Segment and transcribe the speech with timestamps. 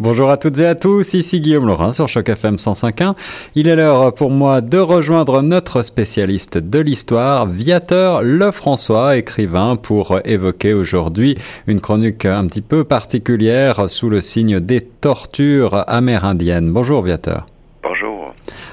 [0.00, 3.14] Bonjour à toutes et à tous, ici Guillaume Laurin sur Choc FM 105.1.
[3.54, 10.18] Il est l'heure pour moi de rejoindre notre spécialiste de l'histoire, Viateur Lefrançois, écrivain, pour
[10.24, 11.36] évoquer aujourd'hui
[11.66, 16.72] une chronique un petit peu particulière sous le signe des tortures amérindiennes.
[16.72, 17.44] Bonjour Viateur.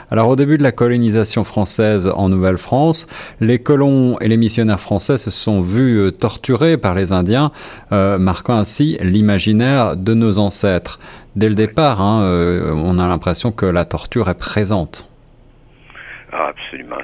[0.10, 3.08] Alors au début de la colonisation française en Nouvelle-France,
[3.42, 7.52] les colons et les missionnaires français se sont vus euh, torturés par les Indiens,
[7.92, 10.98] euh, marquant ainsi l'imaginaire de nos ancêtres.
[11.36, 15.10] Dès le départ, hein, euh, on a l'impression que la torture est présente.
[16.32, 16.96] Ah, absolument.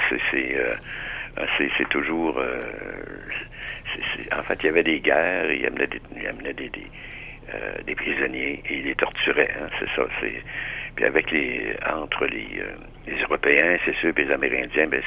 [1.58, 2.40] C'est toujours.
[4.31, 5.88] en fait, il y avait des guerres, il y amenait
[6.54, 6.88] des, des,
[7.86, 9.52] des, prisonniers et il les torturait.
[9.59, 10.08] Hein, c'est ça.
[10.95, 12.64] Puis avec les entre les,
[13.08, 15.02] les Européens, c'est sûr, puis les Amérindiens, ben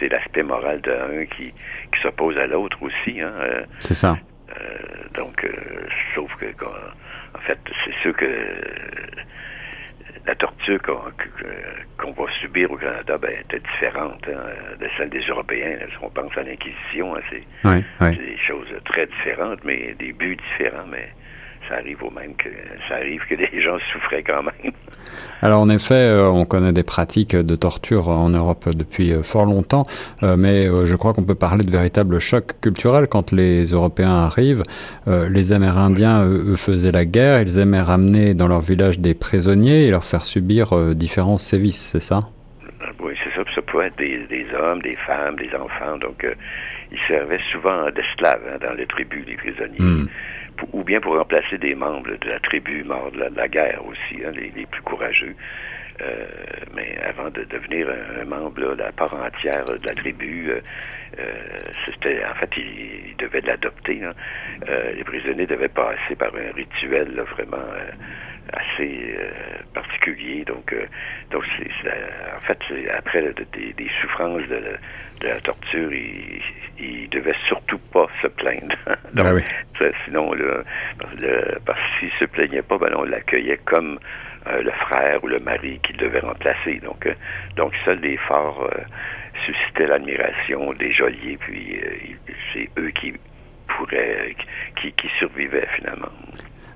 [0.00, 3.20] c'est l'aspect moral d'un qui, qui s'oppose à l'autre aussi.
[3.20, 4.16] Hein, euh, c'est ça.
[4.50, 4.78] Euh,
[5.14, 5.50] donc, euh,
[6.14, 8.26] sauf que, en fait, c'est sûr que
[10.26, 15.78] la torture qu'on va subir au Canada ben, était différente hein, de celle des Européens.
[15.90, 17.20] Si on pense à l'Inquisition, hein,
[17.98, 21.08] c'est des choses très différentes, mais des buts différents, mais
[21.68, 22.48] ça arrive au même que
[22.88, 24.72] ça arrive que les gens souffraient quand même.
[25.42, 29.44] Alors en effet, euh, on connaît des pratiques de torture en Europe depuis euh, fort
[29.44, 29.82] longtemps,
[30.22, 34.62] euh, mais je crois qu'on peut parler de véritable choc culturel quand les Européens arrivent.
[35.06, 39.90] les Amérindiens, eux, faisaient la guerre, ils aimaient ramener dans leur village des prisonniers et
[39.90, 42.20] leur faire subir différents sévices, c'est ça?
[43.00, 43.42] Oui, c'est ça.
[43.54, 45.98] Ça pouvait être des, hommes, des femmes, des enfants.
[45.98, 46.24] Donc,
[46.92, 49.80] ils servaient souvent d'esclaves hein, dans les tribus, les prisonniers.
[49.80, 50.06] Hmm
[50.72, 54.32] ou bien pour remplacer des membres de la tribu morts de la, guerre aussi, hein,
[54.34, 55.34] les, plus courageux.
[56.00, 56.26] Euh,
[56.74, 57.86] mais avant de devenir
[58.20, 60.60] un, membre de la part entière de la tribu, euh,
[61.18, 61.32] euh,
[61.86, 64.02] c'était en fait ils, devaient l'adopter.
[64.02, 64.14] Hein.
[64.96, 67.68] les prisonniers devaient passer par un rituel vraiment
[68.52, 69.16] assez
[69.74, 70.44] particulier.
[70.44, 70.74] Donc,
[71.30, 71.90] donc c'est,
[72.36, 72.58] en fait,
[72.96, 74.76] après des, souffrances de,
[75.22, 76.42] la torture, ils,
[76.80, 78.74] ils devaient surtout pas se plaindre.
[79.14, 79.42] donc, ah oui
[80.04, 80.32] sinon,
[81.18, 83.98] le, parce qu'il se plaignait pas, ben on l'accueillait comme
[84.46, 86.80] euh, le frère ou le mari qu'il devait remplacer.
[86.82, 87.14] Donc, euh,
[87.56, 88.80] donc seuls les forts euh,
[89.46, 91.80] suscitaient l'admiration des geôliers, puis
[92.52, 93.12] c'est eux qui
[93.68, 94.34] pourraient,
[94.80, 96.10] qui, qui survivaient finalement.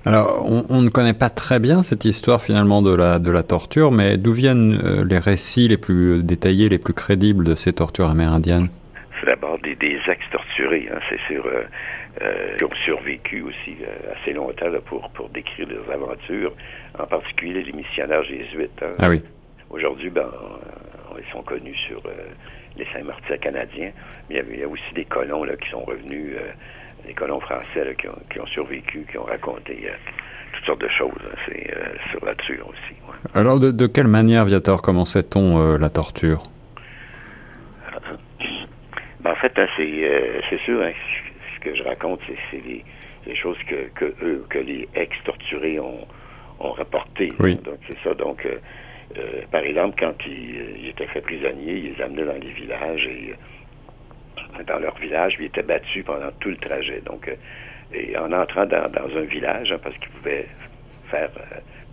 [0.05, 3.91] Alors, on, ne connaît pas très bien cette histoire finalement de la, de la torture,
[3.91, 8.69] mais d'où viennent les récits les plus détaillés, les plus crédibles de ces tortures amérindiennes?
[9.19, 11.63] C'est d'abord des, des ex-torturés, hein, c'est sur euh,
[12.57, 16.53] qui ont survécu aussi euh, assez longtemps pour, pour décrire leurs aventures,
[16.97, 18.81] en particulier les missionnaires jésuites.
[18.81, 18.95] Hein.
[18.99, 19.21] Ah oui.
[19.69, 20.29] Aujourd'hui, ben,
[21.17, 22.11] ils sont connus sur euh,
[22.77, 23.91] les Saint-Martyrs canadiens,
[24.29, 26.35] mais il y, a, aussi des colons là, qui sont revenus,
[27.05, 29.89] des colons français qui, ont, qui, ont, survécu, qui ont raconté
[30.53, 31.35] toutes sortes de choses hein.
[31.45, 31.73] c'est,
[32.11, 32.95] sur la torture aussi.
[33.33, 36.43] Alors, de, de, quelle manière, Viator, commençait-on la torture?
[39.19, 40.81] Ben, en fait, c'est, c'est sûr,
[41.71, 42.19] que je raconte,
[42.51, 46.07] c'est les, choses que, que, eux, que les ex-torturés ont,
[46.59, 47.33] ont rapportées.
[47.39, 48.13] Donc, c'est ça.
[48.13, 48.57] Donc, euh,
[49.17, 53.33] euh, par exemple, quand ils, étaient faits prisonniers, ils les amenaient dans les villages et
[53.33, 57.01] euh, dans leur village, ils étaient battus pendant tout le trajet.
[57.05, 57.29] Donc,
[57.93, 60.47] et en entrant dans, un village, hein, parce qu'ils pouvaient
[61.09, 61.29] faire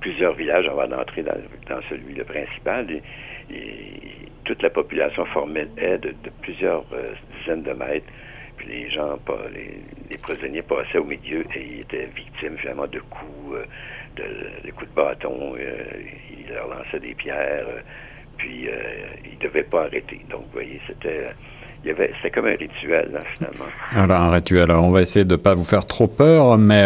[0.00, 1.36] plusieurs villages avant d'entrer dans,
[1.68, 3.02] dans, celui le principal, et,
[4.44, 6.84] toute la population formait de, de plusieurs
[7.38, 8.12] dizaines de mètres
[8.56, 13.00] puis les gens, pas, les, prisonniers passaient au milieu et ils étaient victimes finalement de
[13.10, 14.22] coups, euh,
[14.64, 15.54] de, coups de bâton.
[15.58, 15.74] Euh,
[16.30, 17.66] ils leur lançaient des pierres.
[17.68, 17.80] Euh,
[18.38, 18.68] puis
[19.24, 20.20] ils ne devaient pas arrêter.
[20.28, 21.28] Donc, vous voyez, c'était
[21.84, 23.66] c'était comme un rituel, là, finalement.
[23.92, 24.70] Alors, un rituel.
[24.70, 26.82] Alors, on va essayer de ne pas vous faire trop peur, mais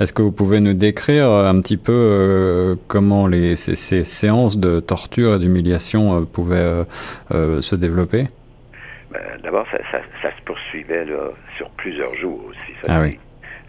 [0.00, 4.80] est-ce que vous pouvez nous décrire un petit peu comment les, ces, ces, séances de
[4.80, 6.82] torture et d'humiliation pouvaient
[7.30, 8.26] se développer?
[9.10, 12.72] Ben, d'abord, ça, ça, ça, se poursuivait là, sur plusieurs jours aussi.
[12.82, 13.18] Ça, ah oui.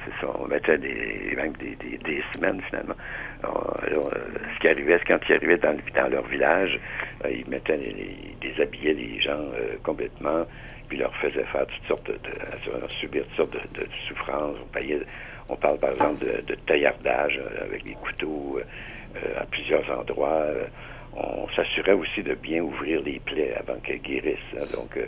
[0.05, 0.31] C'est ça.
[0.39, 2.95] On mettait des, même des, des, des semaines finalement.
[3.43, 3.77] Alors,
[4.13, 4.19] euh,
[4.55, 6.79] ce qui arrivait, c'est quand ils arrivaient dans, dans leur village,
[7.25, 10.45] euh, ils mettaient, les, déshabillaient les gens euh, complètement,
[10.89, 14.57] puis leur faisaient faire toutes sortes de, de subir toutes sortes de, de, souffrances.
[14.61, 15.01] On payait,
[15.49, 18.59] on parle par exemple de, de taillardage avec des couteaux
[19.37, 20.45] à plusieurs endroits
[21.13, 24.37] on s'assurait aussi de bien ouvrir les plaies avant qu'elles guérissent.
[24.55, 24.65] Hein.
[24.73, 25.05] donc, euh,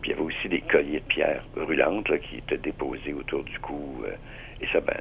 [0.00, 3.58] puis il y avait aussi des colliers de pierre brûlantes qui étaient déposés autour du
[3.60, 4.04] cou.
[4.06, 4.12] Euh,
[4.60, 4.96] et ça, ben,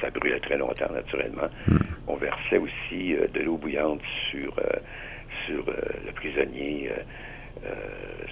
[0.00, 1.48] ça brûlait très longtemps, naturellement.
[1.66, 1.78] Hmm.
[2.06, 4.54] On versait aussi euh, de l'eau bouillante sur,
[5.46, 6.90] sur le prisonnier.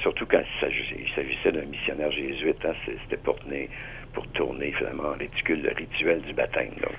[0.02, 3.38] surtout quand il s'agissait d'un missionnaire jésuite, hein, c'était pour
[4.12, 6.74] pour tourner finalement en ridicule le rituel du baptême.
[6.82, 6.98] Donc,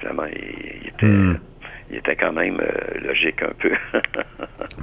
[0.00, 1.38] finalement, il, était, hmm.
[1.90, 2.60] Il était quand même
[3.02, 3.72] logique un peu.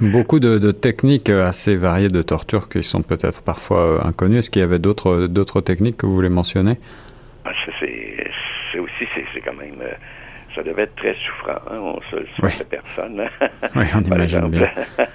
[0.00, 4.38] Beaucoup de, techniques assez variées de torture qui sont peut-être parfois inconnues.
[4.38, 6.76] Est-ce qu'il y avait d'autres d'autres techniques que vous voulez mentionner?
[7.44, 7.50] Ah,
[7.80, 9.82] C'est aussi, c'est quand même
[10.58, 11.60] ça devait être très souffrant.
[11.70, 11.78] Hein?
[11.78, 13.20] On se le souhaite personne.
[13.20, 13.48] Hein.
[13.76, 14.70] Oui, on Par exemple, bien.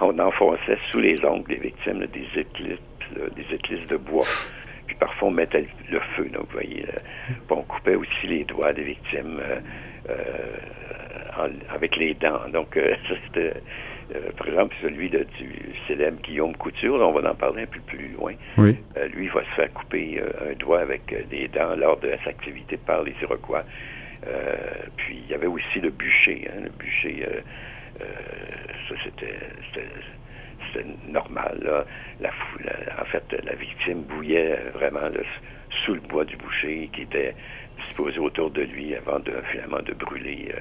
[0.00, 2.78] on enfonçait sous les ongles des victimes des éclisses,
[3.36, 4.26] des éclisses de bois.
[4.86, 6.28] Puis parfois, on mettait le feu.
[6.32, 6.84] Donc, vous voyez,
[7.48, 9.60] on coupait aussi les doigts des victimes euh, euh,
[11.70, 12.48] avec les dents.
[12.52, 12.94] Donc, euh,
[13.26, 13.54] c'était...
[14.36, 15.26] par exemple, celui du
[15.86, 18.34] célèbre Guillaume Couture, on va en parler un peu plus loin.
[18.58, 18.76] Oui.
[19.14, 22.76] lui, il va se faire couper un doigt avec des dents lors de sa activité
[22.76, 23.64] par les Iroquois.
[24.26, 24.54] Euh,
[24.96, 26.48] puis il y avait aussi le bûcher.
[26.48, 27.40] Hein, le bûcher, euh,
[28.00, 28.04] euh,
[28.88, 29.96] ça c'était
[31.08, 31.58] normal.
[31.62, 31.84] Là.
[32.20, 32.30] La,
[33.00, 35.10] en fait, la victime bouillait vraiment
[35.84, 37.34] sous le bois du boucher qui était
[37.86, 40.52] disposé autour de lui avant de finalement de brûler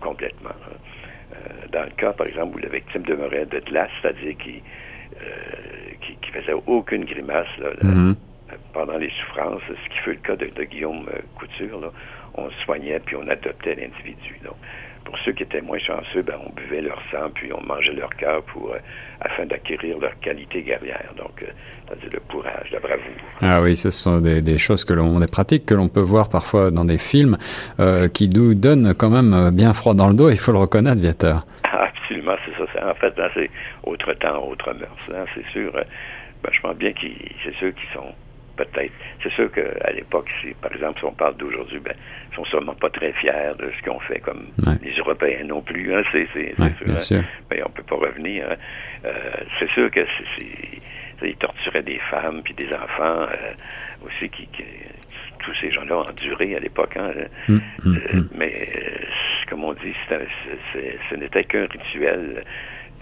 [0.00, 0.54] complètement.
[1.72, 4.62] dans le cas, par exemple, où la victime demeurait de glace, c'est-à-dire qui,
[6.20, 8.14] qui, faisait aucune grimace mm-hmm.
[8.72, 11.90] pendant les souffrances, ce qui fut le cas de, de Guillaume Couture, là,
[12.34, 14.40] on soignait puis on adoptait l'individu.
[15.04, 18.10] Pour ceux qui étaient moins chanceux, ben, on buvait leur sang puis on mangeait leur
[18.10, 18.78] cœur pour euh,
[19.20, 21.12] afin d'acquérir leur qualité guerrière.
[21.16, 21.46] Donc, euh,
[21.86, 23.04] c'est-à-dire le courage, la bravoure.
[23.40, 26.70] Ah oui, ce sont des, choses que l'on, des pratiques que l'on peut voir parfois
[26.70, 27.36] dans des films
[27.80, 30.30] euh, qui nous donnent quand même bien froid dans le dos.
[30.30, 31.40] Il faut le reconnaître, Viateur.
[31.64, 32.90] absolument, c'est ça.
[32.90, 33.50] En fait, c'est
[33.84, 35.08] autre temps, autre mœurs.
[35.14, 35.72] Hein, c'est sûr.
[35.72, 37.00] Ben, je pense bien que
[37.44, 38.14] c'est ceux qui sont
[38.64, 38.92] peut-être.
[39.22, 40.30] C'est sûr qu'à l'époque,
[40.60, 41.94] par exemple, si on parle d'aujourd'hui, ben,
[42.30, 44.46] ils sont sûrement pas très fiers de ce qu'on fait, comme
[44.82, 45.94] les Européens non plus.
[45.94, 46.28] Hein, c'est
[47.00, 47.18] sûr.
[47.18, 47.22] Hein.
[47.50, 48.46] Mais on peut pas revenir.
[48.50, 48.56] Hein.
[49.04, 49.12] Euh,
[49.58, 50.04] c'est sûr que
[50.36, 54.48] c'est, ils torturaient des femmes puis des enfants euh, aussi qui,
[55.40, 56.96] tous ces gens-là ont enduré à l'époque.
[56.96, 57.12] Hein.
[57.48, 58.28] Hum, hum, euh, hum.
[58.34, 58.68] mais
[59.48, 62.44] comme on dit, ce n'était qu'un rituel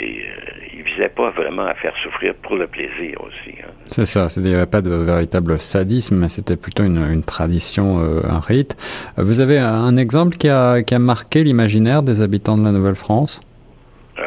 [0.00, 3.56] et euh, il visait pas vraiment à faire souffrir pour le plaisir aussi.
[3.62, 3.70] Hein.
[3.88, 8.20] C'est ça, il n'y avait pas de véritable sadisme, mais c'était plutôt une, tradition, euh,
[8.28, 8.76] un rite.
[9.16, 13.40] Vous avez un exemple qui a, qui a marqué l'imaginaire des habitants de la Nouvelle-France?
[14.18, 14.22] Euh,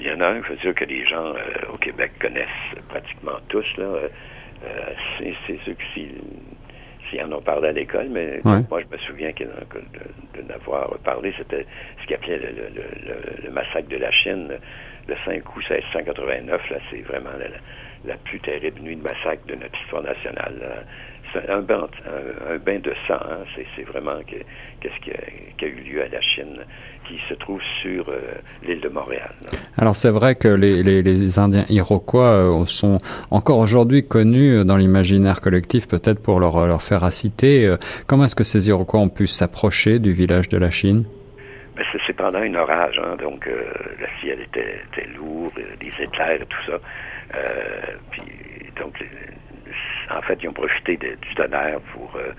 [0.00, 1.32] Il y en a un, je veux dire que les gens
[1.72, 2.46] au Québec connaissent
[2.88, 3.66] pratiquement tous.
[3.76, 3.86] Là,
[5.18, 6.08] c'est, ceux qui
[7.10, 11.32] s'ils en ont parlé à l'école, mais moi, je me souviens que, de, n'avoir parlé,
[11.38, 11.66] c'était
[12.00, 14.48] ce qu'ils appelait le, massacre de la Chine,
[15.08, 16.70] le 5 août 1689.
[16.70, 17.30] Là, c'est vraiment
[18.04, 20.84] la, plus terrible nuit de massacre de notre histoire nationale.
[21.32, 21.86] C'est un bain,
[22.78, 23.14] de sang.
[23.14, 23.44] Hein.
[23.76, 26.60] C'est, vraiment qu'est-ce qui a, eu lieu à la Chine,
[27.06, 28.20] qui se trouve sur euh,
[28.66, 29.30] l'île de Montréal.
[29.76, 32.98] Alors c'est vrai que les, Indiens iroquois euh, sont
[33.30, 36.80] encore aujourd'hui connus dans l'imaginaire collectif, peut-être pour leur, leur.
[36.90, 37.76] Euh,
[38.06, 41.04] comment est-ce que ces Iroquois ont pu s'approcher du village de la Chine?
[41.78, 46.46] Ben, c'est pendant un orage, hein, donc la ciel était, était lourd, des éclairs et
[46.46, 46.78] tout ça.
[48.10, 48.22] puis
[48.78, 48.94] donc
[50.10, 52.14] en fait, ils ont profité du tonnerre pour.
[52.16, 52.32] Euh,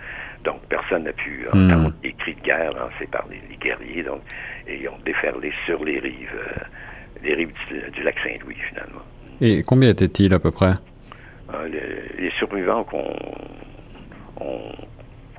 [0.44, 1.71] donc, personne n'a pu hmm.
[1.71, 4.03] entendre des cris de guerre lancés par les, guerriers.
[4.03, 4.21] Donc,
[4.68, 6.63] et ils ont déferlé sur les rives, euh,
[7.24, 7.53] les rives
[7.94, 9.01] du, lac Saint-Louis, finalement.
[9.42, 10.74] Et combien étaient-ils à peu près?
[11.53, 11.68] Euh,
[12.18, 13.13] les, survivants qu'on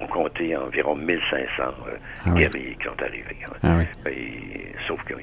[0.01, 1.63] ont, compté environ 1500
[2.27, 3.37] ah guerriers qui sont arrivés.
[3.63, 3.79] Ah
[4.89, 5.15] sauf que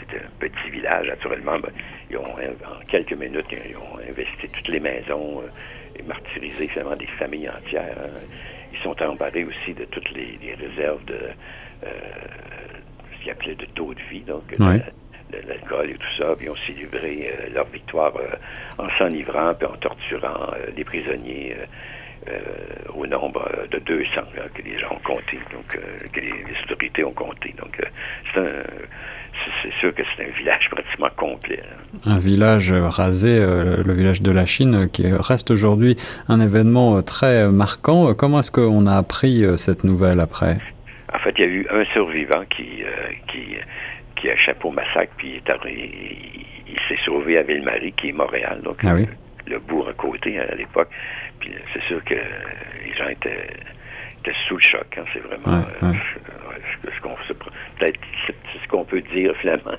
[0.00, 1.58] c'était un petit village, naturellement.
[1.58, 1.70] Ben,
[2.10, 5.42] ils ont, en quelques minutes, ils ont investi toutes les maisons
[6.06, 7.96] martyriser finalement des familles entières.
[7.98, 8.20] Hein.
[8.72, 11.18] Ils sont embarrés aussi de toutes les, réserves de
[11.84, 11.88] euh,
[13.12, 14.42] ce qu'ils appelaient de taux de vie, donc
[15.46, 18.36] l'alcool et tout ça, puis ils ont célébré euh, leur victoire euh,
[18.78, 21.56] en s'enivrant puis en torturant les prisonniers
[22.94, 24.08] au nombre de 200
[24.54, 25.66] que les gens ont compté, donc
[26.12, 26.32] que les,
[26.64, 27.54] autorités ont compté.
[27.58, 27.80] Donc
[28.32, 28.62] c'est un
[29.62, 31.60] c'est sûr que c'est un village pratiquement complet.
[32.06, 35.96] Un village rasé, euh, le village de la Chine, qui reste aujourd'hui
[36.28, 38.14] un événement euh, très marquant.
[38.14, 40.56] Comment est-ce qu'on a appris euh, cette nouvelle après?
[41.12, 42.84] En fait, il y a eu un survivant qui,
[43.28, 43.56] qui,
[44.16, 48.78] qui a échappé au massacre, puis il, s'est sauvé à Ville-Marie, qui est Montréal, donc
[48.84, 48.94] ah
[49.46, 50.88] le, bourg à côté à l'époque.
[51.40, 53.48] Puis c'est sûr que les gens étaient,
[54.46, 54.86] sous le choc.
[54.96, 55.04] Hein.
[55.12, 55.64] c'est vraiment
[56.84, 57.14] ce qu'on
[57.78, 57.98] peut-être
[58.62, 59.72] ce qu'on peut dire finalement.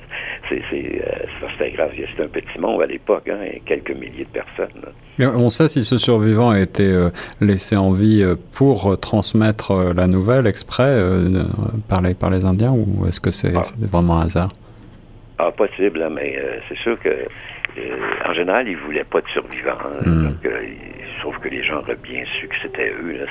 [0.50, 1.92] C'est euh, grave.
[1.96, 4.82] C'était un petit monde à l'époque, hein, quelques milliers de personnes.
[5.20, 10.08] On sait si ce survivant a été euh, laissé en vie euh, pour transmettre la
[10.08, 11.00] nouvelle exprès
[11.88, 13.62] par, les, par les Indiens ou est-ce que c'est ah.
[13.80, 14.50] vraiment un hasard?
[15.38, 16.38] Ah, possible, hein, mais
[16.68, 17.10] c'est sûr que
[18.26, 19.72] en général, ils voulaient pas de survivants.
[19.72, 20.06] Hein.
[20.06, 20.24] Hmm.
[20.26, 20.52] Donc,
[21.22, 23.26] sauf que les gens auraient bien su que c'était eux.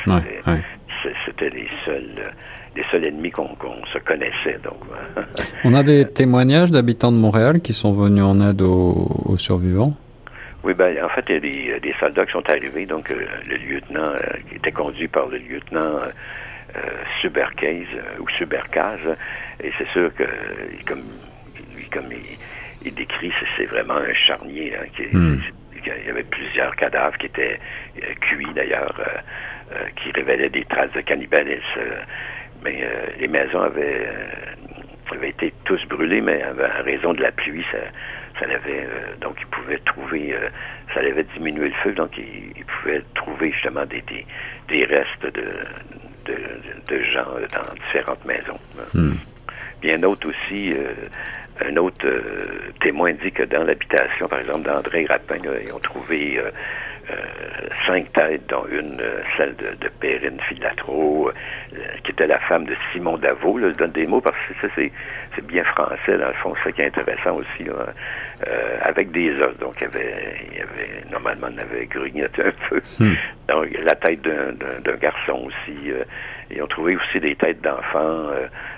[1.27, 2.33] C'était les seuls
[2.77, 3.49] les seuls ennemis qu'on
[3.93, 4.59] se connaissait.
[4.63, 4.79] Donc,
[5.65, 9.95] On a des témoignages d'habitants de Montréal qui sont venus en aide aux, survivants?
[10.63, 12.87] Oui, ben, en fait, il y a des, soldats qui sont arrivés.
[12.87, 14.13] Donc, le lieutenant,
[14.49, 16.01] qui était conduit par le lieutenant
[16.77, 16.81] euh,
[17.21, 17.87] Subercase
[18.21, 19.17] ou Subercase.
[19.63, 20.25] Et c'est sûr que,
[20.87, 21.03] comme,
[21.93, 22.13] comme
[22.85, 24.75] il, décrit, c'est vraiment un charnier.
[24.77, 25.05] Hein, qui.
[25.87, 27.59] Il y avait plusieurs cadavres qui étaient
[28.03, 28.95] euh, cuits d'ailleurs,
[29.73, 31.81] euh, qui révélaient des traces de cannibalisme.
[32.65, 32.87] mais
[33.19, 34.07] les maisons avaient,
[35.13, 37.79] avaient été tous brûlées, mais à raison de la pluie, ça,
[38.39, 38.87] ça l'avait
[39.21, 40.35] donc ils pouvaient trouver
[40.93, 44.27] ça avait diminué le feu donc ils, pouvaient trouver justement des, des,
[44.69, 45.45] des restes de,
[46.89, 48.59] de, gens dans différentes maisons.
[48.95, 49.15] Hmm.
[49.81, 50.93] Bien autre aussi, euh,
[51.67, 56.39] un autre euh, témoin dit que dans l'habitation, par exemple, d'André Rapin, ils ont trouvé
[56.39, 56.51] euh,
[57.87, 59.03] cinq têtes, dont une,
[59.37, 61.31] celle de, de Perrine Filatro,
[62.05, 63.59] qui était la femme de Simon Davo.
[63.61, 64.93] je donne des mots parce que ça, c'est,
[65.47, 67.69] bien français, dans le fond, c'est ça qui est intéressant aussi,
[68.83, 69.57] avec des os.
[69.59, 72.81] Donc, il y avait, il y avait normalement, on avait grignoté un peu.
[73.01, 73.15] Hmm.
[73.49, 75.93] Donc, la tête d'un, garçon aussi.
[76.51, 78.31] Ils ont trouvé aussi des têtes d'enfants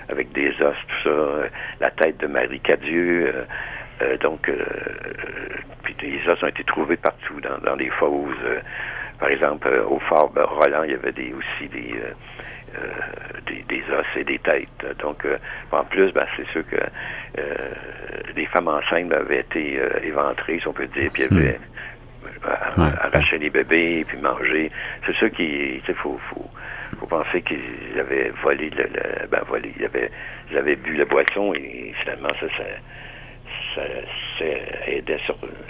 [0.09, 1.49] avec des os, tout ça.
[1.79, 3.27] la tête de Marie Cadieux.
[3.27, 3.43] Euh,
[4.01, 4.63] euh, donc, euh,
[5.83, 8.35] puis les os ont été trouvés partout dans, dans les fosses.
[9.19, 11.93] par exemple, au fort Roland, il y avait des, aussi des,
[13.67, 14.97] des, os et des têtes.
[14.99, 15.25] Donc,
[15.71, 16.77] en plus, ben, c'est sûr que
[18.35, 21.59] les femmes enceintes avaient été éventrées, si on peut dire, puis avaient
[22.43, 24.71] arraché les bébés, puis mangé.
[25.05, 26.49] C'est sûr qu'il faut, faut, faut
[27.13, 30.09] penser qu'ils avaient volé le, ben volé, ils avaient,
[30.51, 32.63] ils avaient bu la boisson et finalement ça, ça
[33.75, 33.81] ça,
[34.39, 34.45] ça
[34.87, 35.19] aidait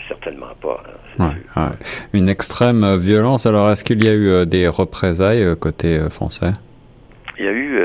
[0.08, 0.84] certainement pas.
[1.20, 1.72] Hein,
[2.14, 3.46] Une extrême violence.
[3.46, 6.52] Alors, est-ce qu'il y a eu euh, des représailles euh, côté euh, français?
[7.40, 7.80] Il y a eu,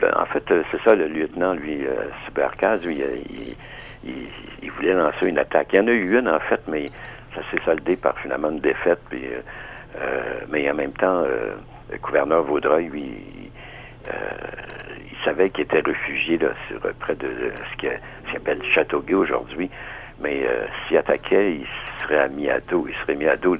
[0.00, 1.80] ben, en fait, c'est ça, le lieutenant, lui,
[2.24, 3.02] Supercaz, lui,
[4.04, 4.12] il,
[4.62, 5.68] il, voulait lancer une attaque.
[5.74, 6.86] Il y en a eu une, en fait, mais
[7.34, 8.98] ça s'est soldé par finalement une défaite.
[9.10, 9.22] Puis,
[10.50, 11.24] mais en même temps,
[11.90, 13.50] le gouverneur Vaudreuil, lui,
[14.08, 14.10] euh,
[15.10, 19.70] il savait qu'il était réfugié là, sur, près de, ce qui s'appelle Châteauguay aujourd'hui,
[20.20, 21.66] mais euh, s'il attaquait, il
[22.00, 22.86] serait mis à dos.
[22.88, 23.56] Il serait mis à dos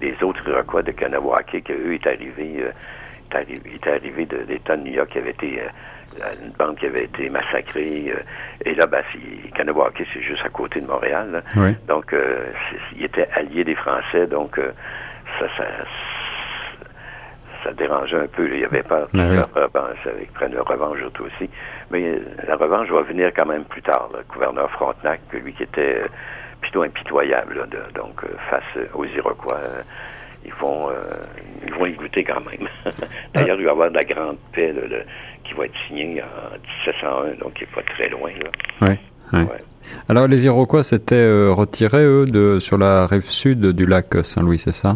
[0.00, 3.42] des autres Iroquois de Kanawake, que eux étaient arrivés, euh,
[3.74, 7.04] étaient arrivés de l'État de New York, qui avait été euh, une bande qui avait
[7.04, 8.12] été massacrée.
[8.64, 9.02] et là, ben,
[9.54, 11.38] Kanawake, c'est juste à côté de Montréal.
[11.86, 12.14] Donc,
[12.96, 14.58] il était allié des Français, donc
[15.38, 15.64] ça, ça
[17.64, 18.48] ça dérangeait un peu.
[18.52, 21.50] Il y avait peur qu'ils prennent leur revanche autres aussi.
[21.90, 24.08] Mais euh, la revanche va venir quand même plus tard.
[24.12, 26.08] Le gouverneur Frontenac, lui qui était euh,
[26.60, 29.60] plutôt impitoyable, donc euh, face aux Iroquois,
[30.44, 30.88] ils vont
[31.66, 32.68] ils vont y goûter quand même.
[33.34, 34.74] D'ailleurs, il va y avoir de la grande paix
[35.44, 38.30] qui va être signée en 1701, donc qui n'est pas très loin.
[38.82, 39.40] Oui.
[40.08, 44.72] Alors les Iroquois s'étaient retirés, eux, de, sur la rive sud du lac Saint-Louis, c'est
[44.72, 44.94] ça?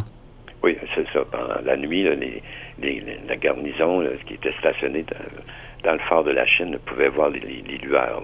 [0.64, 1.20] Oui, c'est ça.
[1.30, 5.04] Pendant la nuit, la garnison qui était stationnée
[5.84, 8.22] dans, le phare de la Chine pouvait voir les, lueurs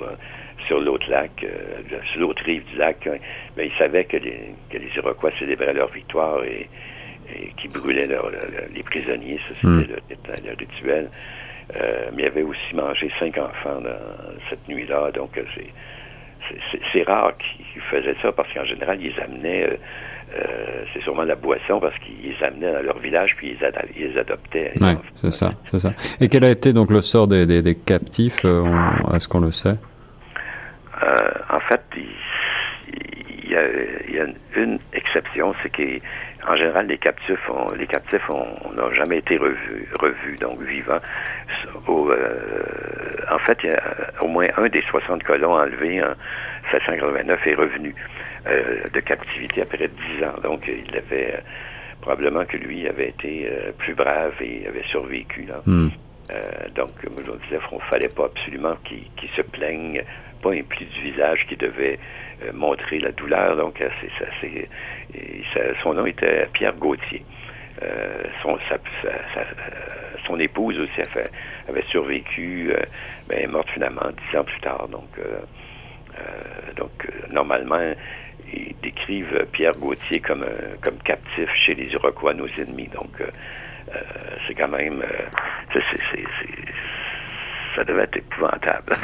[0.66, 3.06] sur l'autre lac, euh, sur l'autre rive du lac.
[3.06, 3.18] Hein.
[3.58, 4.54] Mais ils savaient que les,
[4.96, 6.66] Iroquois célébraient leur victoire et,
[7.28, 8.08] et qui brûlaient
[8.74, 9.38] les prisonniers.
[9.46, 10.46] Ça, c'était hmm.
[10.46, 11.10] le, rituel.
[11.76, 15.10] Euh, mais il avait aussi mangé cinq enfants dans cette nuit-là.
[15.12, 15.44] Donc, euh,
[16.90, 19.76] c'est rare qu'ils faisaient ça parce qu'en général, ils amenaient euh,
[20.92, 24.72] c'est sûrement la boisson parce qu'ils les amenaient dans leur village puis ils, les adoptaient.
[24.80, 25.90] Oui, c'est ça, c'est ça.
[26.20, 28.64] Et quel a été donc le sort des, des, captifs euh,
[29.14, 29.74] Est-ce qu'on le sait?
[31.02, 31.16] Euh,
[31.50, 33.62] En fait, il, y a,
[34.08, 39.18] il, y a, une exception, c'est qu'en général les captifs, ont, les captifs n'ont jamais
[39.18, 41.00] été revus, revus donc vivants.
[41.88, 43.82] en fait, il y a
[44.22, 46.14] au moins un des 60 colons enlevés en
[46.70, 47.94] 789 est revenu.
[48.46, 50.40] Euh, de captivité après dix ans.
[50.42, 51.40] Donc, il avait euh,
[52.00, 55.42] probablement que lui avait été euh, plus brave et avait survécu.
[55.42, 55.60] Là.
[55.66, 55.90] Hmm.
[56.74, 60.02] donc, comme je disais, il ne fallait pas absolument qu'il se plaigne,
[60.42, 61.98] pas un pli du visage qui devait
[62.54, 63.56] montrer la douleur.
[63.56, 64.68] Donc, c'est ça, c'est,
[65.82, 67.22] son nom était Pierre Gauthier.
[68.42, 68.58] son,
[70.26, 71.02] son épouse aussi
[71.68, 72.72] avait, survécu,
[73.28, 74.88] mais est morte finalement dix ans plus tard.
[74.88, 75.18] Donc,
[76.76, 77.92] donc normalement,
[78.52, 82.88] ils décrivent Pierre Gauthier comme, euh, comme captif chez les Iroquois, nos ennemis.
[82.94, 83.26] Donc, euh,
[83.94, 83.98] euh,
[84.46, 85.02] c'est quand même.
[87.76, 88.96] ça devait être épouvantable.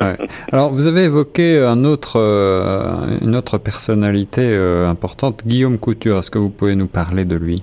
[0.52, 6.18] Alors, vous avez évoqué un autre, euh, une autre personnalité importante, Guillaume Couture.
[6.18, 7.62] Est-ce que vous pouvez nous parler de lui?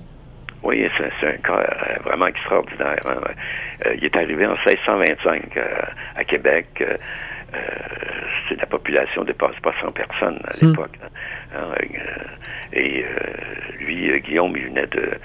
[0.64, 1.64] Oui, c'est un cas
[2.04, 2.98] vraiment extraordinaire.
[3.08, 3.92] Hein.
[3.98, 5.60] il est arrivé en 1625
[6.16, 6.84] à Québec.
[8.58, 10.70] La population ne dépasse pas 100 personnes à hmm.
[10.70, 11.00] l'époque.
[11.56, 11.72] Hein.
[12.74, 13.06] et
[13.80, 15.20] lui, Guillaume, il venait de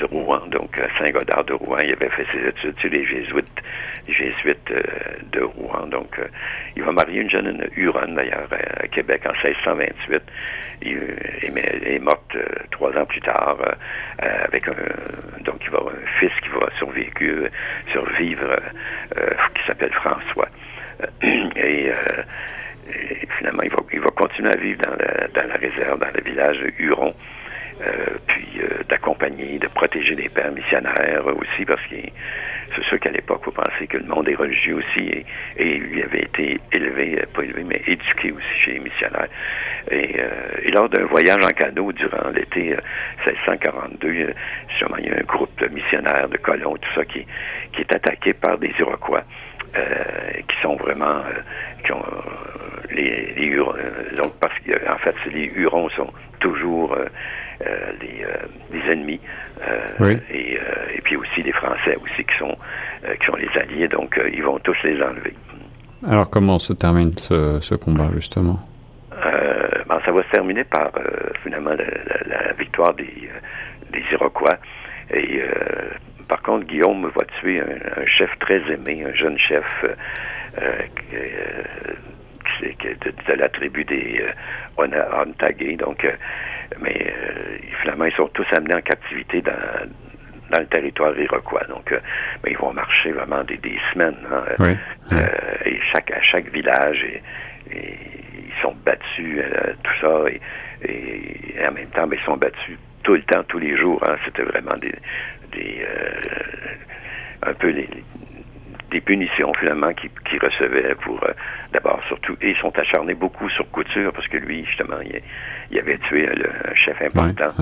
[0.00, 1.78] de Rouen, donc à Saint-Godard de Rouen.
[1.82, 3.62] Il avait fait ses études sur les jésuites,
[4.06, 4.82] les jésuites euh,
[5.32, 5.86] de Rouen.
[5.86, 6.26] Donc, euh,
[6.76, 10.22] il va marier une jeune Huronne, d'ailleurs, à Québec en 1628.
[10.82, 10.98] Il,
[11.86, 12.22] est mort
[12.70, 13.56] trois ans plus tard
[14.18, 14.74] avec un...
[15.42, 17.44] Donc, il va avoir un fils qui va survécu,
[17.92, 18.56] survivre,
[19.54, 20.48] qui s'appelle François.
[21.56, 21.92] Et...
[23.38, 26.22] finalement, il va, il va continuer à vivre dans la, dans la réserve, dans le
[26.22, 27.14] village Huron.
[27.82, 31.96] Euh, puis euh, d'accompagner, de protéger les pères missionnaires aussi, parce que
[32.74, 35.26] c'est sûr qu'à l'époque, vous pensez que le monde est religieux aussi, et,
[35.58, 39.28] il avait été élevé, pas élevé, mais éduqué aussi chez les missionnaires.
[39.90, 42.74] Et, euh, lors d'un voyage en canot durant l'été
[43.26, 44.32] 1642,
[44.78, 47.26] sûrement il y a un groupe de missionnaires, de colons, tout ça, qui,
[47.72, 49.24] qui est attaqué par des Iroquois.
[50.48, 51.22] Qui sont vraiment
[51.84, 52.04] qui ont
[52.90, 53.74] les, les Hurons,
[54.22, 56.96] donc parce qu'en fait les Hurons sont toujours
[57.66, 59.20] euh, les, euh, ennemis
[59.66, 60.58] euh, et,
[60.94, 62.54] et, puis aussi les Français aussi qui sont
[63.18, 65.34] qui sont les alliés donc ils vont tous les enlever.
[66.06, 68.60] Alors comment se termine ce, ce combat justement?
[69.88, 70.90] Ben, ça va se terminer par
[71.42, 73.30] finalement la, victoire des,
[73.92, 74.56] des Iroquois
[75.10, 75.42] et
[76.28, 80.78] par contre, Guillaume va tuer un, chef très aimé, un jeune chef euh,
[82.62, 86.06] de, la tribu des euh, Donc,
[86.80, 89.52] mais euh, finalement, ils sont tous amenés en captivité dans,
[90.50, 91.64] dans le territoire iroquois.
[91.68, 92.00] Donc, euh,
[92.46, 94.16] ils vont marcher vraiment des, des semaines.
[94.30, 94.44] Hein,
[95.12, 95.26] euh,
[95.64, 97.22] et chaque, à chaque village, et,
[97.72, 99.42] ils sont battus,
[99.82, 100.24] tout ça.
[100.82, 104.02] Et, en même temps, ils sont battus tout le temps, tous les jours.
[104.06, 104.16] Hein.
[104.24, 104.92] C'était vraiment des,
[105.52, 105.86] des
[107.42, 107.88] un peu les,
[108.90, 111.32] des punitions finalement qu'il qui recevait pour euh,
[111.72, 114.98] d'abord surtout et ils sont acharnés beaucoup sur Couture parce que lui justement
[115.70, 117.52] il, avait tué un chef important.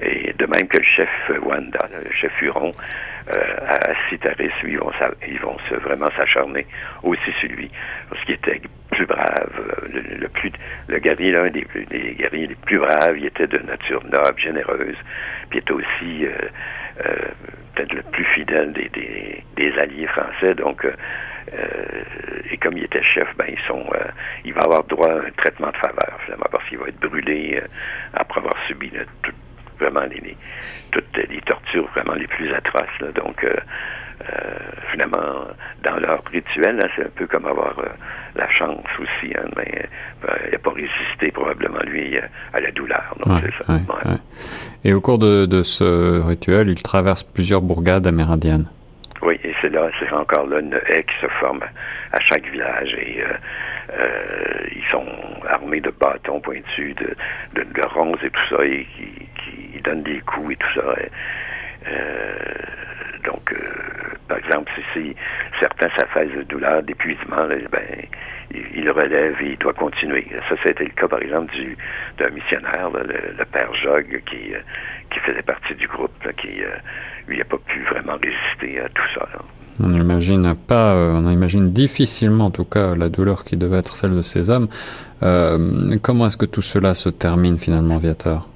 [0.00, 1.08] et de même que le chef
[1.42, 2.72] Wanda le chef Huron
[3.30, 4.92] euh, à Citaris lui ils vont
[5.26, 6.66] ils vont se, vraiment s'acharner
[7.02, 7.70] aussi sur lui
[8.10, 10.52] parce qu'il était plus brave euh, le, plus
[10.88, 14.96] le guerrier l'un des, des guerriers les plus braves il était de nature noble généreuse
[15.48, 16.26] puis il était aussi
[17.76, 18.90] peut-être le plus fidèle des,
[19.56, 20.54] des, alliés français.
[20.54, 20.92] Donc, euh,
[21.52, 22.02] euh,
[22.50, 24.04] et comme il était chef, ben ils sont, euh,
[24.44, 27.62] il va avoir droit à un traitement de faveur finalement parce qu'il va être brûlé
[28.14, 28.90] après avoir subi
[29.78, 30.36] vraiment les,
[30.90, 33.14] toutes les tortures vraiment les plus atroces.
[33.14, 33.46] Donc,
[34.90, 35.46] finalement,
[35.82, 37.74] dans leur rituel, c'est un peu comme avoir
[38.34, 39.88] la chance aussi, hein, mais
[40.46, 42.18] il n'a pas résisté probablement lui
[42.52, 43.14] à la douleur.
[43.24, 43.78] Donc, c'est ça.
[44.84, 48.66] Et au cours de, ce rituel, il traverse plusieurs bourgades amérindiennes.
[49.22, 51.62] Oui, et c'est là, c'est encore là une haie qui se forme
[52.12, 53.32] à chaque village et euh,
[53.98, 55.06] euh, ils sont
[55.48, 57.16] armés de bâtons pointus, de,
[57.54, 60.94] de, de ronces et tout ça, et qui, qui donnent des coups et tout ça.
[61.88, 62.34] Euh,
[63.26, 63.52] donc,
[64.28, 65.14] par exemple, si,
[65.60, 68.06] certains s'affaissent de douleur, d'épuisement, ben,
[68.52, 70.26] il, relève et il doit continuer.
[70.48, 71.76] Ça, c'était le cas, par exemple, du
[72.18, 74.58] d'un missionnaire, le, père Jog, qui, euh,
[75.12, 76.76] qui faisait partie du groupe, qui, euh,
[77.28, 79.28] lui, n'a pas pu vraiment résister à tout ça.
[79.78, 83.96] On imagine pas, euh, on imagine difficilement, en tout cas, la douleur qui devait être
[83.96, 84.68] celle de ces hommes.
[86.02, 88.48] comment est-ce que tout cela se termine finalement, Viator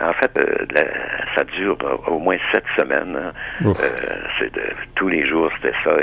[0.00, 0.32] en fait,
[1.36, 3.16] ça dure au moins sept semaines.
[3.16, 3.72] Hein.
[4.38, 4.50] c'est
[4.94, 5.96] tous les jours, c'était ça.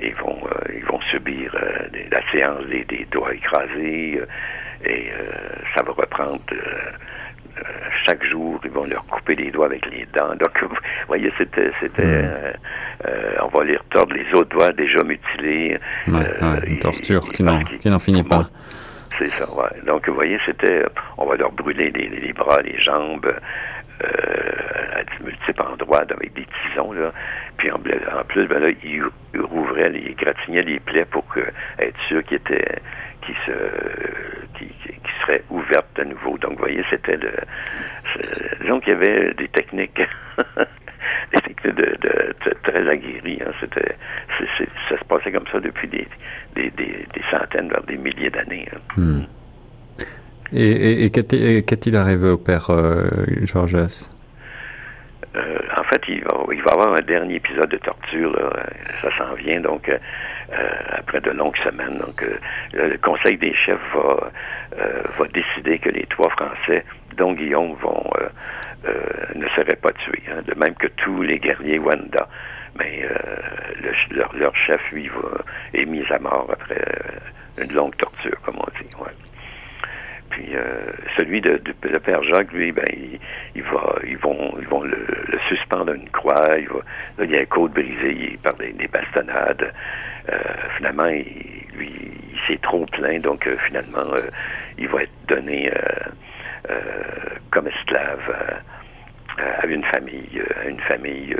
[0.00, 5.10] Ils vont euh, ils vont subir euh, la séance des, des doigts écrasés euh, et
[5.74, 6.40] ça va reprendre
[8.06, 10.36] chaque jour, ils vont leur couper les doigts avec les dents.
[10.36, 10.76] Donc, vous
[11.08, 13.42] voyez, c'était, c'était, hmm.
[13.42, 15.78] on va leur tordre les autres doigts déjà mutilés.
[16.06, 18.48] une torture qui n'en finit pas.
[19.18, 19.46] C'est ça.
[19.84, 20.84] Donc, vous voyez, c'était,
[21.16, 23.26] on va leur brûler les, bras, les jambes,
[24.04, 27.12] euh, à multiples endroits avec des tisons, là.
[27.56, 29.02] Puis en, plus, ben là, il,
[29.36, 31.24] rouvrait, il gratignait les plaies pour
[31.80, 32.80] être sûr qu'il était
[33.22, 33.52] qui se
[34.56, 36.38] qui, qui, nouveau.
[36.38, 37.32] Donc, vous voyez, c'était le,
[38.66, 40.00] donc il y avait des techniques
[41.64, 43.40] de, de, très aguerries.
[43.44, 43.52] Hein.
[43.60, 43.96] C'était
[44.88, 46.06] ça se passait comme ça depuis des,
[46.54, 48.68] des, des, centaines, voire des milliers d'années.
[48.72, 48.78] Hein.
[48.96, 49.22] Hmm.
[50.52, 53.10] Et, et, qu'est-il arrivé au père euh,
[53.42, 53.74] Georges
[55.36, 58.34] euh, En fait, il va, il va avoir un dernier épisode de torture.
[59.02, 59.90] Ça s'en vient, donc,
[60.90, 61.98] après de longues semaines.
[61.98, 62.24] Donc,
[62.72, 64.30] le Conseil des chefs va,
[65.18, 66.84] va décider que les trois Français,
[67.18, 68.10] dont Guillaume, vont
[68.84, 70.22] ne seraient pas tués.
[70.30, 72.28] Hein, de même que tous les guerriers Wanda.
[72.78, 73.02] Mais
[74.10, 75.42] leur, chef, lui, va,
[75.74, 76.84] est mis à mort après
[77.60, 78.88] une longue torture, comme on dit.
[79.00, 79.12] Ouais.
[80.30, 82.84] Puis euh, celui de, de, père Jacques, lui, ben,
[83.54, 85.06] il, va, ils vont, ils vont le,
[85.48, 86.44] suspendre à une croix.
[86.58, 86.80] Il va,
[87.18, 89.72] là, il a un côte brisé par des, bastonnades.
[90.30, 90.38] Euh,
[90.76, 91.92] finalement, il, lui,
[92.32, 94.14] il s'est trop plein, donc euh, finalement,
[94.76, 95.72] il va être donné
[97.50, 98.60] comme esclave
[99.38, 101.36] à une famille, à une famille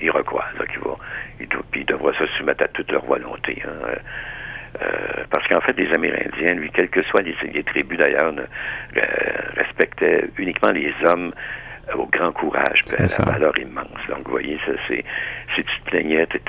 [0.00, 0.54] iroquoise.
[0.58, 0.96] Donc, il va,
[1.40, 3.62] il, puis il devra se soumettre à toute leur volonté.
[3.64, 3.94] Hein.
[4.80, 9.00] Euh, parce qu'en fait, les Amérindiens, lui, quelles que soient les, tribus d'ailleurs, euh,
[9.56, 11.32] respectaient uniquement les hommes
[11.94, 13.86] au grand courage, à la valeur immense.
[14.08, 15.04] Donc, vous voyez, ça, c'est,
[15.54, 16.40] si tu te plaignais, tu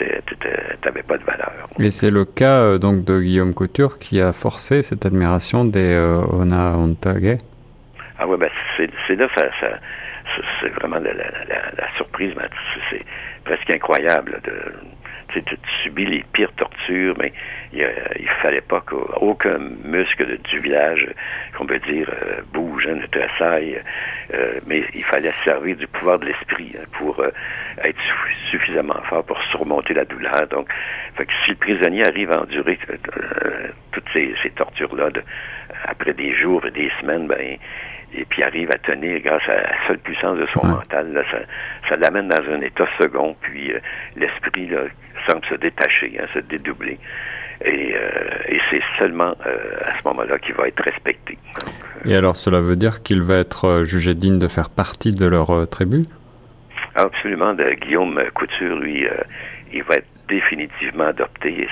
[0.85, 1.51] n'avais pas de valeur.
[1.79, 5.91] Et c'est le cas euh, donc de Guillaume Couture qui a forcé cette admiration des
[5.91, 7.39] euh, Ona Ontague.
[8.19, 9.79] Ah oui, ben c'est, là, ça, ça
[10.61, 11.25] c'est vraiment la, la,
[11.77, 12.33] la, surprise,
[12.89, 13.03] c'est
[13.43, 14.73] presque incroyable de
[15.41, 17.33] tu subis les pires tortures, mais
[17.71, 21.07] il, ne fallait pas qu'aucun muscle du village,
[21.57, 23.81] qu'on peut dire, euh, bouge, hein, ne tressaille,
[24.33, 27.31] euh, mais il fallait servir du pouvoir de l'esprit hein, pour euh,
[27.83, 27.99] être
[28.51, 30.47] suffisamment fort pour surmonter la douleur.
[30.49, 30.67] Donc,
[31.15, 32.77] fait que si le prisonnier arrive à endurer
[33.91, 35.09] toutes ces, tortures-là
[35.85, 37.57] après des jours et des semaines, ben
[38.15, 41.11] et puis arrive à tenir grâce à la seule puissance de son mental.
[41.13, 41.37] Là, ça,
[41.89, 43.79] ça l'amène dans un état second, puis euh,
[44.15, 44.69] l'esprit
[45.27, 46.99] semble se détacher, hein, se dédoubler.
[47.65, 48.09] Et, euh,
[48.49, 51.37] et c'est seulement euh, à ce moment-là qu'il va être respecté.
[52.03, 55.67] et alors cela veut dire qu'il va être jugé digne de faire partie de leur
[55.69, 56.03] tribu?
[56.95, 57.53] Absolument.
[57.53, 59.07] De Guillaume Couture, lui,
[59.71, 61.67] il va être définitivement adopté et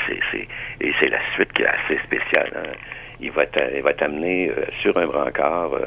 [0.99, 2.51] c'est, la suite qui est assez spéciale.
[2.55, 2.71] Hein.
[3.19, 4.51] Il, va être, il va être amené
[4.81, 5.85] sur un brancard euh,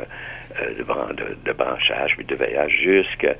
[0.60, 3.34] de, de, branchage puis de veillage jusqu'à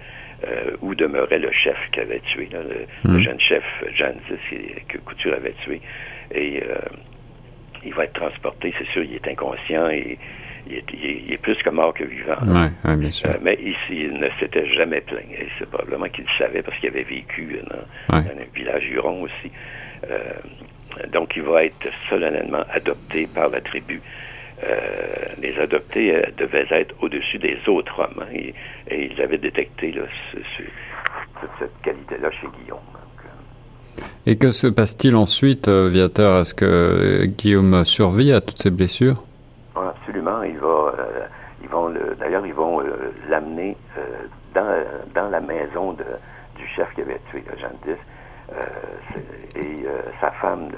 [0.47, 3.21] euh, où demeurait le chef qui avait tué, le, hmm.
[3.21, 4.15] jeune chef Jean
[4.89, 5.81] que Couture avait tué.
[6.35, 6.77] Et euh,
[7.85, 10.19] il va être transporté, c'est sûr, il est inconscient et
[10.67, 12.37] il est, plus que mort que vivant.
[12.97, 13.31] bien sûr.
[13.43, 15.25] mais ici, il ne s'était jamais plaint.
[15.31, 18.25] Et c'est probablement qu'il le savait parce qu'il avait vécu dans, un
[18.55, 19.53] village huron aussi.
[21.13, 24.01] donc, il va être solennellement adopté par la tribu.
[24.65, 28.23] Euh, les adoptés euh, devaient être au-dessus des autres hommes.
[28.23, 28.55] Hein, et,
[28.91, 30.03] ils avaient détecté là,
[31.41, 32.79] toute cette qualité-là chez Guillaume.
[32.95, 34.03] Euh.
[34.27, 36.41] Et que se passe-t-il ensuite, Viateur?
[36.41, 39.23] Est-ce que Guillaume survit à toutes ces blessures?
[39.75, 40.43] Ah, Absolument.
[40.45, 40.95] Il va,
[41.63, 42.83] ils vont d'ailleurs, ils vont
[43.29, 43.77] l'amener
[44.55, 44.83] dans,
[45.15, 46.05] dans la maison de,
[46.57, 47.99] du chef qui avait tué Jean X.
[49.57, 49.85] et
[50.21, 50.71] sa femme,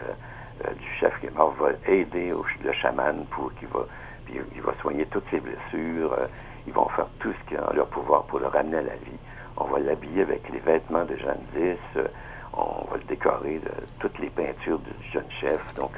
[0.64, 2.32] euh, du chef qui est mort va aider
[2.64, 3.86] le chaman pour qu'il va,
[4.30, 6.12] il va soigner toutes ses blessures.
[6.14, 6.26] Euh,
[6.66, 8.94] ils vont faire tout ce qui est en leur pouvoir pour le ramener à la
[8.94, 9.18] vie.
[9.56, 11.80] On va l'habiller avec les vêtements de Jeanne X.
[11.96, 12.06] Euh,
[12.54, 15.60] on va le décorer de toutes les peintures du jeune chef.
[15.74, 15.92] Donc,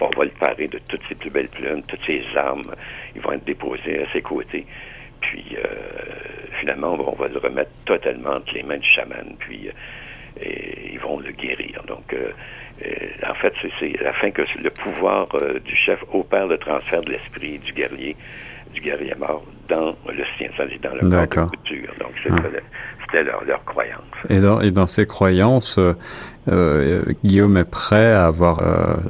[0.00, 2.74] on va le parer de toutes ses plus belles plumes, toutes ses armes.
[3.14, 4.66] Ils vont être déposés à ses côtés.
[5.20, 5.54] Puis,
[6.60, 9.36] finalement, on va le remettre totalement entre les mains du chaman.
[9.38, 9.70] Puis,
[10.40, 11.82] et ils vont le guérir.
[11.86, 12.14] Donc,
[13.28, 17.58] en fait, c'est afin que le pouvoir euh, du chef opère le transfert de l'esprit
[17.58, 18.16] du guerrier,
[18.72, 21.92] du guerrier mort, dans le sien, dans le corps de culture.
[22.00, 22.12] Donc,
[23.02, 24.02] c'était leur, leur, croyance.
[24.28, 25.94] Et dans, et dans ces croyances, euh,
[26.48, 28.58] euh, Guillaume est prêt à avoir,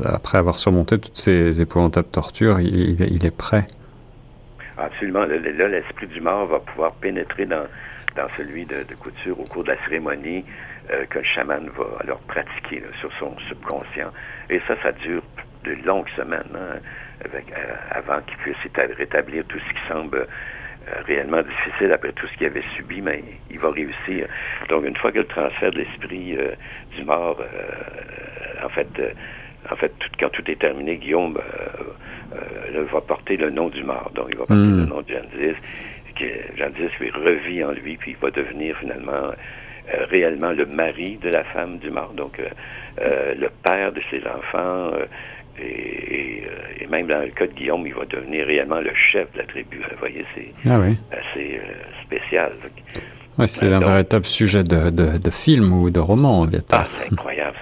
[0.04, 3.66] après avoir surmonté toutes ces épouvantables tortures, il, il est prêt?
[4.76, 5.24] Absolument.
[5.24, 7.66] Là, l'esprit du mort va pouvoir pénétrer dans,
[8.16, 10.44] dans celui de, de couture au cours de la cérémonie
[10.90, 14.10] euh, que le chaman va alors pratiquer sur son subconscient.
[14.48, 15.22] Et ça, ça dure
[15.64, 16.78] de longues semaines hein,
[17.24, 18.56] avec, euh, avant qu'il puisse
[18.96, 23.22] rétablir tout ce qui semble euh, réellement difficile après tout ce qu'il avait subi, mais
[23.50, 24.28] il va réussir.
[24.70, 26.38] Donc, une fois que le transfert de l'esprit
[26.96, 27.38] du mort,
[28.64, 28.88] en fait,
[29.70, 31.38] en fait, tout, quand tout est terminé, Guillaume
[32.90, 34.10] va porter le nom du mort.
[34.14, 34.80] Donc, il va porter hmm.
[34.80, 35.56] le nom de Jandis.
[36.56, 39.32] Jandis lui revit en lui, puis il va devenir finalement
[39.94, 42.48] euh, réellement le mari de la femme du mort, donc euh,
[43.00, 44.90] euh, le père de ses enfants.
[45.60, 46.42] Et,
[46.90, 49.76] même dans le cas de Guillaume, il va devenir réellement le chef de la tribu.
[49.76, 50.80] Vous voyez, c'est ah
[51.12, 51.60] assez
[52.02, 52.52] spécial.
[53.46, 57.56] c'est un véritable sujet de, de, film ou de roman, Ah, c'est incroyable.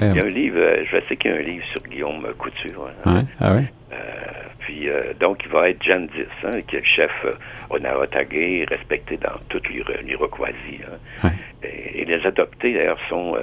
[0.00, 2.90] Il y a un livre, je sais qu'il y a un livre sur Guillaume Couture.
[3.04, 3.24] Hein.
[3.40, 3.62] Ah oui?
[4.58, 4.88] puis,
[5.20, 6.06] donc, il va être Jan
[6.44, 10.80] hein, qui est le chef euh, respecté dans toute l'Iroquoisie.
[11.22, 11.30] Hein.
[11.64, 13.36] Et les adoptés, d'ailleurs, sont,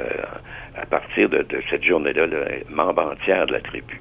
[0.76, 2.28] à partir de, cette journée-là,
[2.70, 4.00] membres entiers de la tribu.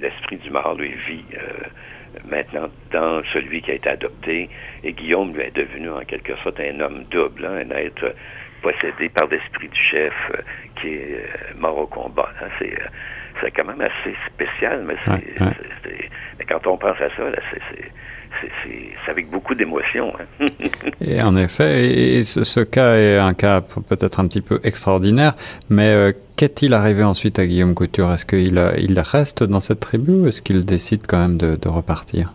[0.00, 1.24] L'esprit du mort, lui, vit
[2.24, 4.48] maintenant dans celui qui a été adopté.
[4.84, 8.14] Et Guillaume lui est devenu en quelque sorte un homme double, hein, un être
[8.62, 10.14] possédé par l'esprit du chef
[10.80, 12.28] qui est mort au combat.
[12.40, 12.48] Hein.
[13.40, 14.96] C'est quand même assez spécial, mais,
[16.48, 17.24] quand on pense à ça,
[18.64, 20.12] c'est avec beaucoup d'émotion.
[20.18, 20.46] Hein.
[21.00, 25.34] et en effet, et ce, cas est un cas peut-être un petit peu extraordinaire,
[25.70, 28.12] mais euh, qu'est-il arrivé ensuite à Guillaume Couture?
[28.12, 32.32] Est-ce qu'il il reste dans cette tribu ou est-ce qu'il décide quand même de, repartir?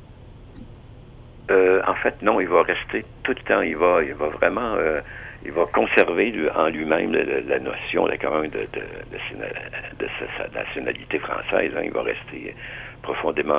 [1.49, 3.61] Euh, En fait, non, il va rester tout le temps.
[3.61, 4.75] Il va, il va vraiment...
[4.75, 5.01] Euh,
[5.43, 11.71] il va conserver en lui-même la, notion quand même de, de, sa, nationalité française.
[11.75, 11.82] Hein.
[11.84, 12.56] Il va rester
[13.01, 13.58] profondément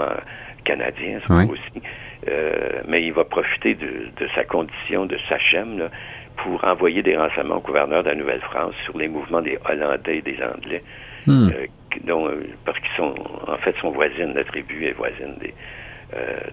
[0.64, 1.82] canadien, aussi.
[2.28, 5.88] Euh, mais il va profiter de, sa condition de sachem
[6.36, 10.22] pour envoyer des renseignements au gouverneur de la Nouvelle-France sur les mouvements des Hollandais et
[10.22, 10.82] des Anglais,
[11.26, 11.48] hmm.
[11.48, 11.66] euh,
[12.04, 13.14] dont, euh, parce qu'ils sont
[13.46, 15.52] en fait sont voisines, la tribu est voisine des.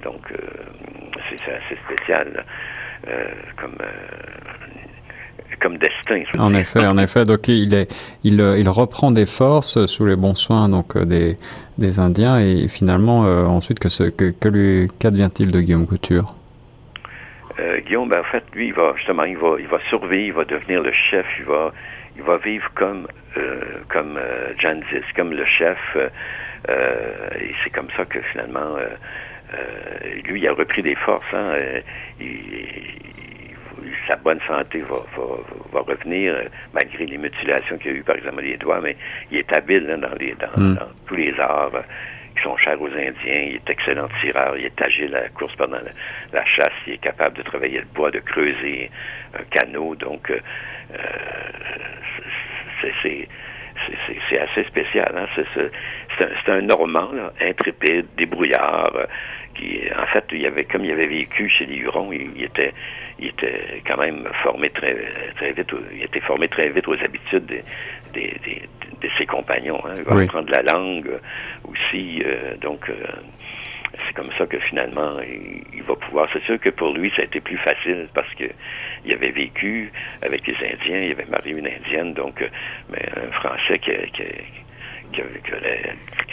[0.04, 0.34] donc
[1.30, 2.46] c'est assez spécial
[3.58, 3.78] comme
[5.58, 6.24] comme destin.
[6.38, 7.26] En effet, en effet.
[7.26, 11.06] Donc il est, il, euh, il reprend des forces sous les bons soins donc euh,
[11.06, 11.38] des,
[11.78, 16.36] des Indiens et finalement euh, ensuite que ce, que, que lui qu'advient-il de Guillaume Couture?
[17.86, 20.46] Guillaume, ben, en fait, lui, il va justement, il va, il va survivre, il va
[20.46, 21.74] devenir le chef, il va,
[22.16, 23.06] il va vivre comme,
[23.90, 24.18] comme
[24.58, 25.78] Janzis, comme le chef,
[26.70, 28.78] et c'est comme ça que finalement,
[30.24, 31.26] lui, il a repris des forces.
[31.34, 31.52] Hein,
[32.22, 33.18] il,
[34.08, 35.04] sa bonne santé va,
[35.72, 38.96] va, revenir, euh, malgré les mutilations qu'il y a eu, par exemple, les doigts, mais
[39.32, 40.76] il est habile dans, les, hmm.
[40.76, 41.82] dans, tous les arts euh,
[42.36, 43.13] qui sont chers aux Indiens.
[43.26, 45.80] Il est excellent tireur, il est agile à la course pendant
[46.34, 48.89] la, chasse, il est capable de travailler le bois, de creuser
[49.38, 49.96] un canot.
[49.96, 50.39] Donc, euh,
[53.02, 55.13] c'est assez spécial.
[55.15, 55.28] Hein?
[55.38, 58.92] C'est un, un, Normand, là, intrépide, débrouillard,
[59.98, 62.74] en fait, il avait, comme il avait vécu chez les Hurons, il, était,
[63.19, 64.95] il était quand même formé très,
[65.36, 67.63] très vite, il était formé très vite aux habitudes
[68.13, 69.82] de ses compagnons.
[69.86, 69.93] Hein.
[69.98, 71.10] Il va apprendre la langue
[71.63, 72.93] aussi, euh, donc euh,
[74.06, 75.19] c'est comme ça que finalement
[75.74, 76.30] il, va pouvoir.
[76.34, 78.45] C'est sûr que pour lui, ça a été plus facile parce que
[79.06, 79.91] il avait vécu
[80.22, 82.48] avec les Indiens, il avait marié une Indienne, donc euh,
[82.89, 84.24] mais un Français qui, qui,
[85.13, 85.22] qui,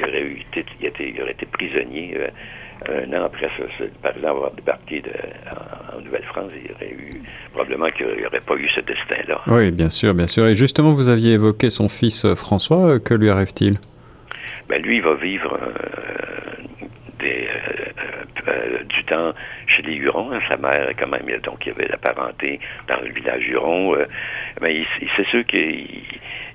[0.02, 0.36] aurait,
[0.82, 2.18] été, il aurait été prisonnier
[2.88, 5.10] un an après ça, par exemple, avoir débarqué de,
[5.96, 9.40] en, Nouvelle-France, il y aurait eu probablement qu'il n'y aurait pas eu ce destin-là.
[9.46, 10.46] Oui, bien sûr, bien sûr.
[10.46, 12.86] Et justement, vous aviez évoqué son fils euh, François.
[12.86, 13.78] Euh, que lui arrive-t-il?
[14.68, 16.86] Ben, lui, il va vivre euh,
[17.26, 19.32] des, du temps
[19.66, 20.32] chez les Hurons.
[20.32, 20.40] Hein.
[20.48, 23.96] Sa mère, quand même, donc il y avait la parenté dans le village Huron.
[24.60, 24.84] mais
[25.16, 25.86] c'est sûr qu'il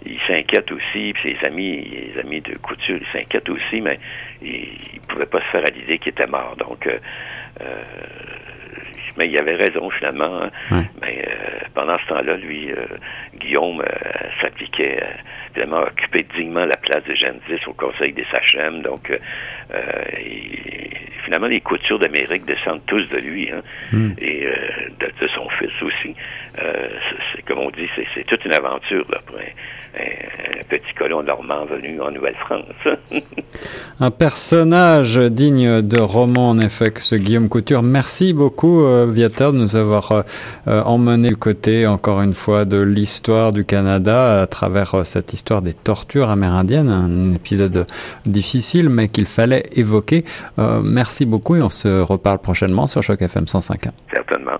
[0.05, 3.99] il s'inquiète aussi, puis ses amis, les amis de couture, ils s'inquiètent aussi, mais
[4.41, 6.55] il, ne pouvait pas se faire à l'idée qu'il était mort.
[6.57, 6.97] Donc, euh,
[7.62, 7.84] euh,
[9.17, 10.43] mais il avait raison finalement.
[10.71, 10.84] Hein.
[11.02, 12.69] Mais euh, pendant ce temps-là, lui,
[13.36, 13.84] Guillaume
[14.41, 15.04] s'appliquait
[15.56, 18.82] vraiment à occuper dignement la place de Jeanne au Conseil des Sachem.
[18.82, 19.12] Donc,
[21.26, 24.12] finalement, les coutures d'Amérique descendent tous de lui, hein, hmm.
[24.17, 24.47] et
[25.00, 26.15] de, son fils aussi.
[26.56, 32.00] c'est comme on dit, c'est toute une aventure là, pour un, petit colon normand venu
[32.02, 32.65] en Nouvelle-France.
[34.00, 37.84] un personnage digne de roman, en effet, que ce Guillaume Couture.
[37.84, 40.21] Merci beaucoup, euh, Viateur, de nous avoir euh,
[40.67, 45.61] euh, emmené du côté, encore une fois, de l'histoire du Canada à travers cette histoire
[45.61, 47.85] des tortures amérindiennes, un épisode
[48.25, 50.25] difficile, mais qu'il fallait évoquer.
[50.83, 53.91] merci beaucoup et on se reparle prochainement sur Choc FM 105.1.
[54.13, 54.57] Certainement.